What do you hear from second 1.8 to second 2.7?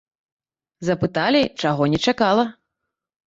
не чакала.